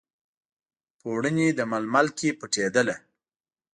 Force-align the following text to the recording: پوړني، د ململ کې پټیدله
پوړني، 0.99 1.47
د 1.57 1.59
ململ 1.71 2.07
کې 2.17 2.29
پټیدله 2.39 2.95